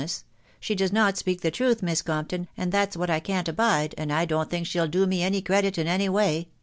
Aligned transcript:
ness;— 0.01 0.23
she 0.59 0.73
does 0.73 0.91
not 0.91 1.15
speak 1.15 1.41
the 1.41 1.51
truth, 1.51 1.83
Miss 1.83 2.01
Compton, 2.01 2.47
and 2.57 2.71
that's 2.71 2.97
what 2.97 3.11
I 3.11 3.19
can't 3.19 3.47
abide, 3.47 3.93
and 3.99 4.11
I 4.11 4.25
don't 4.25 4.49
think. 4.49 4.65
she'll 4.65 4.87
do 4.87 5.05
me 5.05 5.21
any 5.21 5.43
credit 5.43 5.77
in 5.77 5.85
any 5.87 6.09
way;• 6.09 6.47